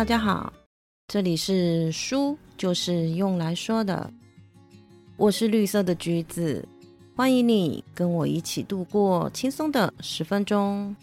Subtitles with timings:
[0.00, 0.50] 大家好，
[1.08, 4.10] 这里是书就是用来说的，
[5.18, 6.66] 我是绿色的橘子，
[7.14, 10.96] 欢迎你跟我一起度过轻松的十分钟。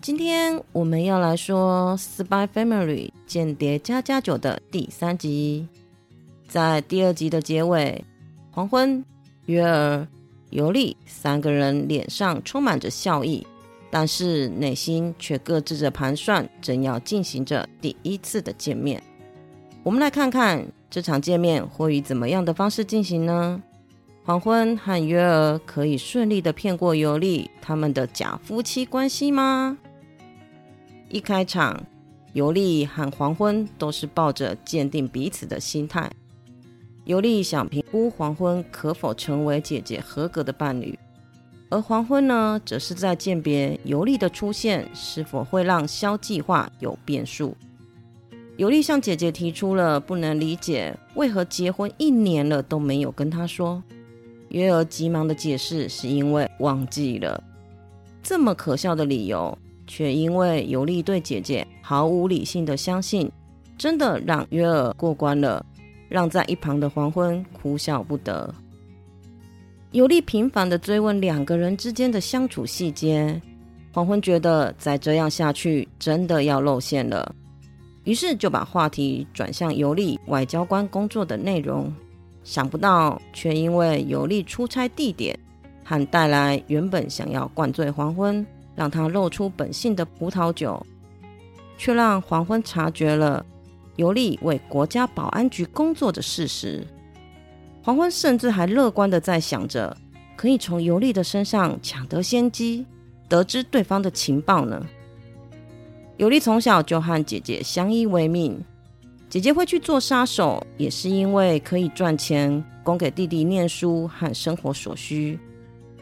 [0.00, 1.96] 今天我们要来说
[2.26, 5.64] 《Spy Family 间谍加加九》的第三集，
[6.48, 8.04] 在第二集的结尾，
[8.50, 9.04] 黄昏、
[9.46, 10.04] 约尔、
[10.50, 13.46] 尤利三个人脸上充满着笑意。
[13.90, 19.02] 但是内心却搁置着盘算，正要进行着第一次的见面。
[19.82, 23.62] 我们来看看这场见面会以怎么样的方式进行呢？
[24.24, 29.78] 黄昏和约尔可以顺利的骗过尤利他们的假夫妻关系吗？
[31.08, 31.82] 一开场，
[32.34, 36.10] 尤利和黄昏都是抱着鉴定彼此的心态。
[37.06, 40.98] 尤利想评估黄昏可否成为姐姐合格的伴侣。
[41.70, 47.54] 而黄昏呢，则是在鉴别尤利的出现是否会让肖计划有变数。
[48.56, 53.82] 尤利向姐姐提出了不能理解为何结婚一年了都没有跟她说。
[54.48, 57.42] 约尔急忙的解释是因为忘记了。
[58.22, 63.30] 这么可笑的理由，却因为尤利对姐姐毫无理性的相信，
[63.76, 65.64] 真的让约尔过关了，
[66.08, 68.52] 让在一旁的黄昏哭笑不得。
[69.92, 73.40] 尤利频繁的追问两个人之间的相处细节，
[73.90, 77.34] 黄昏觉得再这样下去真的要露馅了，
[78.04, 81.90] 于是就把话题转向尤利外交官工作的内容。
[82.44, 85.38] 想不到，却因为尤利出差地点
[85.84, 90.86] 和带来原本想要灌醉黄昏，让他露出本性的葡萄酒，
[91.78, 93.44] 却让黄昏察觉了
[93.96, 96.86] 尤利为国家保安局工作的事实。
[97.82, 99.96] 黄昏甚至还乐观的在想着，
[100.36, 102.84] 可以从尤利的身上抢得先机，
[103.28, 104.84] 得知对方的情报呢。
[106.18, 108.62] 尤利从小就和姐姐相依为命，
[109.30, 115.38] 姐姐会去做杀手，也是因为可以赚钱供给弟弟念书和生活所需。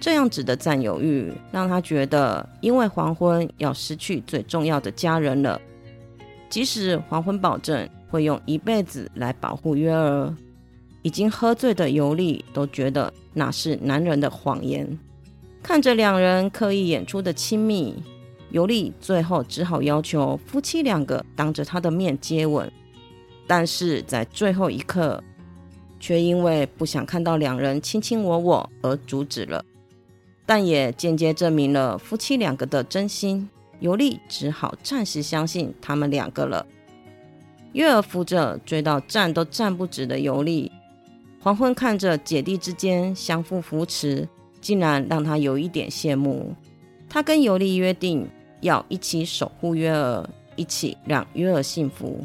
[0.00, 5.60] 这样子的占有欲，让他觉得因为黄昏要失去最重要的家人了。
[6.48, 10.34] 即使黄昏保证会用一辈子来保护约儿。
[11.02, 14.98] 已经喝醉的尤利都觉得那是男人的谎言。
[15.62, 17.94] 看着两人刻意演出的亲密，
[18.50, 22.70] 尤利最后只好要求夫妻两个当着他的面接吻。
[23.46, 25.22] 但是在最后一刻，
[25.98, 29.64] 却因为不想看到两人卿卿我我而阻止了。
[30.46, 33.48] 但也间接证明了夫妻两个的真心。
[33.80, 36.66] 尤利只好暂时相信他们两个了。
[37.72, 40.70] 月儿扶着追到站都站不直的尤利。
[41.42, 44.28] 黄昏看着姐弟之间相互扶持，
[44.60, 46.54] 竟然让他有一点羡慕。
[47.08, 48.28] 他跟尤利约定
[48.60, 52.22] 要一起守护约尔，一起让约尔幸福。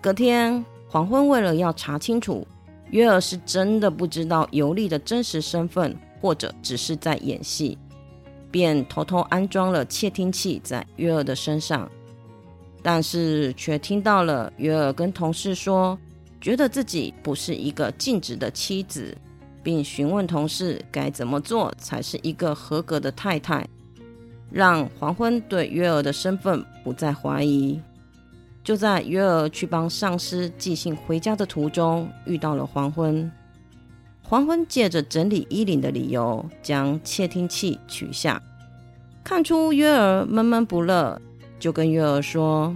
[0.00, 2.46] 隔天，黄昏为了要查清楚
[2.90, 7.76] 约尔是真的不知道尤利的真实身份，或者只是在演戏，
[8.50, 11.88] 便偷偷安装了窃听器在约尔的身上，
[12.82, 15.98] 但是却听到了约尔跟同事说。
[16.40, 19.16] 觉得自己不是一个尽职的妻子，
[19.62, 23.66] 并询问同事该怎么做才是一个合格的太太，
[24.50, 27.80] 让黄昏对约儿的身份不再怀疑。
[28.64, 33.30] 就在约儿去帮上司寄信回家的途中，遇到了黄昏。
[34.22, 38.40] 黄昏借着整理衣领的理由，将窃听器取下，
[39.24, 41.20] 看出约儿闷闷不乐，
[41.58, 42.74] 就跟约儿说。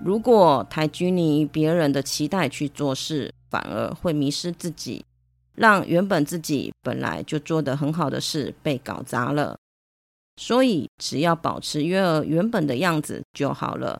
[0.00, 5.04] 如果太拘泥于别人的期待去做事，反而会迷失自己，
[5.54, 9.56] 让原本自己本来就做得很好的事被搞砸了。
[10.36, 13.98] 所以，只要保持约儿原本的样子就好了。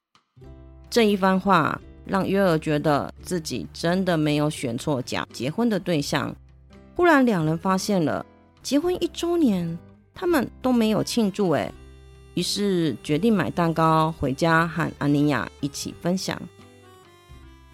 [0.90, 6.34] 这一番话让约儿觉得自己真的没有选错假结婚的对象。
[6.96, 8.26] 忽然，两人发现了
[8.62, 9.78] 结婚一周年，
[10.12, 11.72] 他们都没有庆祝，诶，
[12.34, 16.40] 于是决定买蛋糕回家和安妮亚一起分享。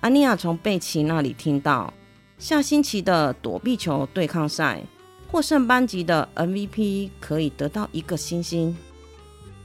[0.01, 1.93] 安妮亚从贝奇那里听到，
[2.39, 4.83] 下星期的躲避球对抗赛
[5.29, 8.77] 获胜班级的 MVP 可以得到一个星星，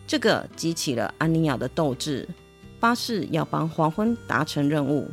[0.05, 2.27] 这个激起了安妮亚的斗志，
[2.79, 5.09] 发誓要帮黄昏达成任务。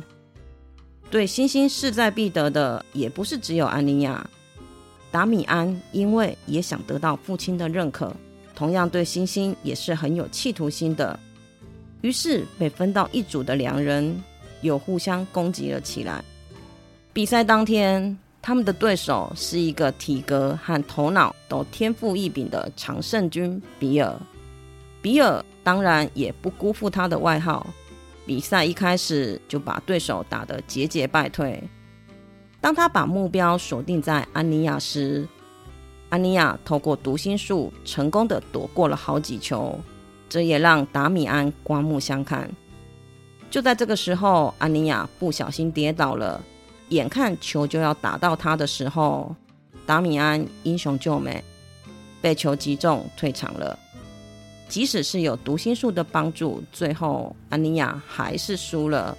[1.09, 4.29] 对星星势在必得的也不是只有安妮亚，
[5.11, 8.15] 达米安因为也想得到父亲的认可。
[8.63, 11.19] 同样对星星也是很有企图心的，
[11.99, 14.23] 于是被分到一组的两人
[14.61, 16.23] 又互相攻击了起来。
[17.11, 24.17] 比赛当天，他们的对手是一个体格和头脑都天赋异禀的常胜军比尔。
[25.01, 27.67] 比尔当然也不辜负他的外号，
[28.25, 31.61] 比赛一开始就把对手打得节节败退。
[32.61, 35.27] 当他把目标锁定在安妮亚时，
[36.13, 39.75] 安妮亚透过读心术成功的躲过了好几球，
[40.29, 42.47] 这也让达米安刮目相看。
[43.49, 46.39] 就在这个时候，安妮亚不小心跌倒了，
[46.89, 49.35] 眼看球就要打到他的时候，
[49.87, 51.43] 达米安英雄救美，
[52.21, 53.79] 被球击中退场了。
[54.69, 59.17] 即使是有读心术的帮助，最后安妮亚还是输了。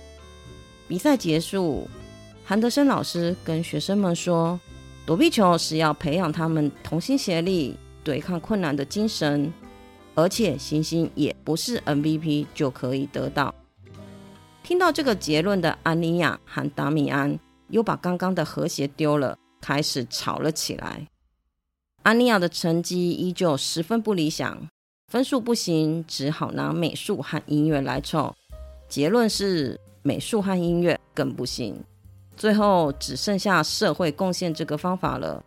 [0.86, 1.88] 比赛结束，
[2.44, 4.60] 韩德生老师跟学生们说
[5.06, 9.52] ：“躲避球是要培养他们同心协力、对抗困难的精神，
[10.14, 13.54] 而且星星也不是 MVP 就可以得到。”
[14.64, 21.06] 听到这个结论的安妮亚和达米安又把刚刚的和谐丢了，开始吵了起来。
[22.02, 24.66] 安妮亚的成绩依旧十分不理想。
[25.12, 28.34] 分数不行，只好拿美术和音乐来凑。
[28.88, 31.78] 结论是美术和音乐更不行。
[32.36, 35.44] 最后只剩下社会贡献这个方法了。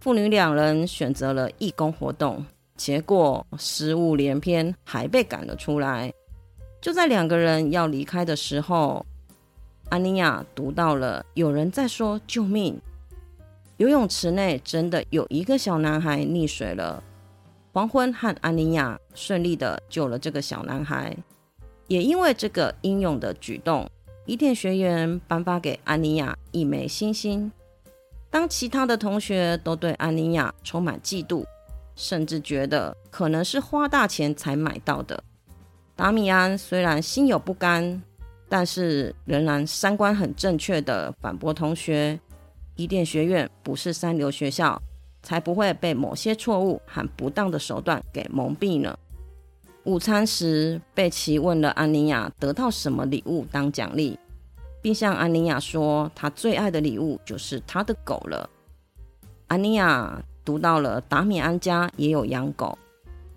[0.00, 2.44] 父女两人选择了义工活动，
[2.76, 6.12] 结果失误连篇，还被赶了出来。
[6.80, 9.06] 就在两个人要离开的时候，
[9.88, 12.78] 安妮亚读到了有人在说救命！
[13.78, 17.02] 游泳池内真的有一个小男孩溺水了。
[17.72, 21.16] 黄昏和安妮亚顺利的救了这个小男孩，
[21.88, 23.88] 也因为这个英勇的举动，
[24.26, 27.50] 伊甸学园颁发给安妮亚一枚星星。
[28.30, 31.44] 当其他的同学都对安妮亚充满嫉妒，
[31.94, 35.22] 甚至觉得可能是花大钱才买到的，
[35.94, 38.02] 达米安虽然心有不甘，
[38.48, 42.18] 但是仍然三观很正确的反驳同学：
[42.76, 44.80] 伊甸学院不是三流学校。
[45.26, 48.94] 才不会被某些错误和不当的手段给蒙蔽呢。
[49.84, 54.18] 午餐时，贝奇问了安妮亚得到什么礼物当奖励，
[54.80, 58.48] 并向安妮亚说，他最爱的礼物就是他的狗了。
[59.46, 62.78] 安妮亚读到了达米安家也有养狗，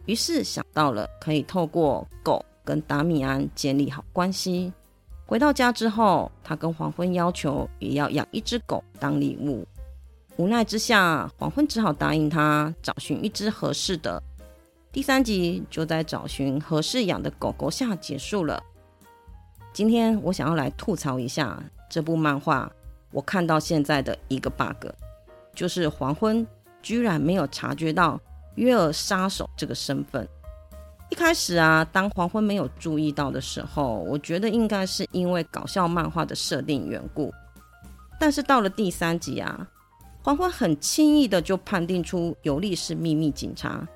[0.06, 4.72] 于是想到了可以透过狗跟达米安建立好关系。
[5.26, 9.68] 回到家之后，他跟黄昏要求也要养一只狗当礼物。
[10.38, 14.24] 无奈之下，黄昏只好答应他找寻一只合适的。
[14.92, 18.62] 第三集就在找寻合适养的狗狗下结束了。
[19.72, 22.72] 今天我想要来吐槽一下这部漫画，
[23.12, 24.88] 我看到现在的一个 bug，
[25.54, 26.46] 就是黄昏
[26.82, 28.20] 居然没有察觉到
[28.56, 30.28] 约尔杀手这个身份。
[31.10, 37.32] 一开始啊，当黄昏没有注意到的时候，我觉得应该是因为搞笑漫画的设定缘故。
[38.20, 39.68] 但是到了第三集啊。
[40.24, 43.88] 黄昏很轻易的就判定出尤利是秘密警察，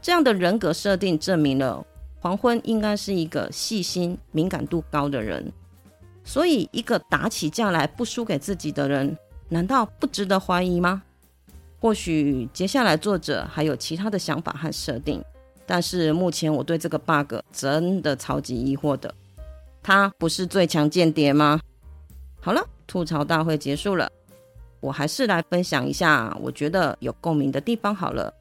[0.00, 1.84] 这样的人格设定证明了
[2.20, 5.52] 黄昏应该是一个细心、敏感度高的人。
[6.24, 9.16] 所以，一个打起架来不输给自己的人，
[9.48, 11.02] 难道不值得怀疑吗？
[11.80, 15.24] 或许接下来作者还有其他的想法和设定，
[15.64, 19.14] 但是目前我对这个 bug 真的超级疑惑的。
[19.82, 21.60] 他不是最强间谍吗？
[22.40, 24.10] 好了，吐槽大会结束了。
[24.80, 28.32] 我还是来分享一下我觉得有共鸣的地方好了。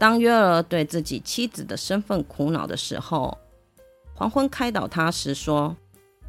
[0.00, 3.36] 当约尔对自己妻子的身份苦恼的时候，
[4.14, 5.76] 黄昏开导他时说：“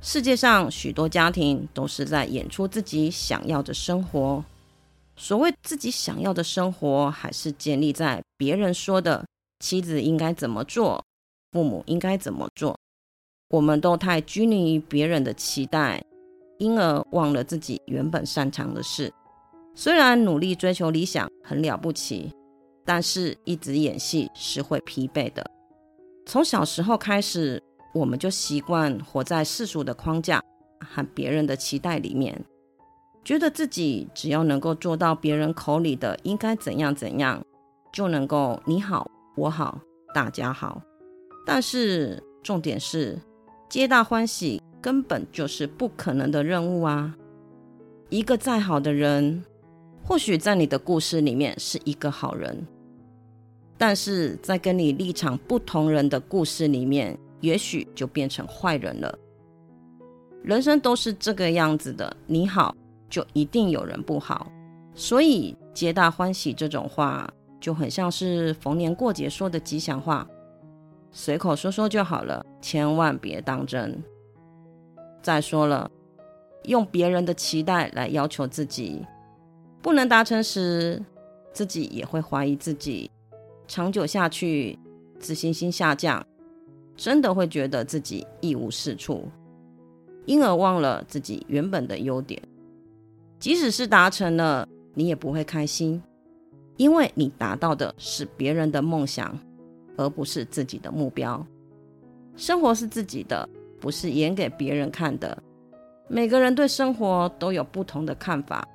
[0.04, 4.44] 世界上许多家庭都是在演出自己想要的生活。
[5.16, 9.26] 所谓自己想要的生活，还是建立在别人说的
[9.62, 11.02] 妻子应该怎么做，
[11.54, 12.78] 父母应该怎么做。
[13.52, 16.04] 我们都太拘泥于别人的期待。”
[16.60, 19.12] 因而忘了自己原本擅长的事。
[19.74, 22.32] 虽然努力追求理想很了不起，
[22.86, 25.46] 但是一直演戏是会疲惫的。
[26.26, 27.62] 从小时候开始，
[27.94, 30.42] 我们就习惯活在世俗的框架
[30.80, 32.44] 和别人的期待里面，
[33.24, 37.44] 觉得自己只要能够做到别人口里的应该怎样怎样，
[37.94, 39.80] 就能够你好我好
[40.14, 40.82] 大家好。
[41.46, 43.20] 但是重点是，
[43.70, 44.62] 皆大欢喜。
[44.82, 47.16] 根本就是不可能的任务啊！
[48.10, 49.46] 一个再好的人，
[50.04, 52.66] 或许在你的故事里面是一个好人，
[53.78, 59.18] 但是在跟你立场不同人的故事里面，也许就变成坏人了。
[60.44, 62.76] 人生都是这个样子的，你好
[63.10, 64.52] 就一定有人不好，
[64.96, 70.28] 所以皆大欢喜这种话就很像是逢年过节说的吉祥话，
[71.12, 74.04] 随口说说就好了，千万别当真。
[75.22, 75.90] 再说了，
[76.64, 79.06] 用别人的期待来要求自己，
[79.82, 81.02] 不能达成时，
[81.52, 83.10] 自己也会怀疑自己，
[83.68, 84.78] 长久下去，
[85.20, 86.24] 自信心下降，
[86.96, 89.28] 真的会觉得自己一无是处，
[90.26, 92.42] 因而忘了自己原本的优点。
[93.40, 96.02] 即使是达成了，你也不会开心，
[96.78, 99.36] 因为你达到的是别人的梦想，
[99.98, 101.44] 而不是自己的目标。
[102.36, 105.36] 生活是自己的，不是演给别人看的。
[106.08, 108.68] 每个人对生活都有不同的看法，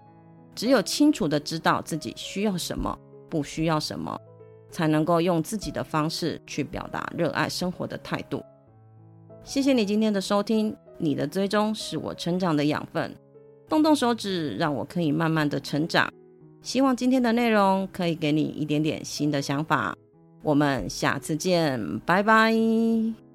[0.57, 2.99] 只有清楚的知道自己需要什么，
[3.31, 4.21] 不需要什么。
[4.69, 8.45] 才能够用自己的方式去表达热爱生活的态度。
[9.43, 13.15] 谢谢你今天的收听，你的追踪是我成长的养分。
[13.69, 16.13] 动动手指，让我可以慢慢的成长。
[16.61, 19.97] 希望今天的内容可以给你一点点新的想法。
[20.43, 23.26] 我们下次见，拜拜。